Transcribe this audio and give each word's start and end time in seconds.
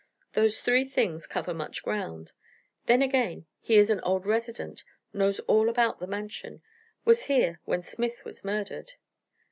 Those 0.33 0.61
three 0.61 0.83
things 0.89 1.27
cover 1.27 1.53
much 1.53 1.83
ground. 1.83 2.31
Then, 2.87 3.03
again, 3.03 3.45
he 3.59 3.75
is 3.77 3.91
an 3.91 3.99
old 3.99 4.25
resident, 4.25 4.83
knows 5.13 5.39
all 5.41 5.69
about 5.69 5.99
the 5.99 6.07
Mansion, 6.07 6.63
was 7.05 7.25
here 7.25 7.61
when 7.65 7.83
Smith 7.83 8.25
was 8.25 8.43
murdered." 8.43 8.93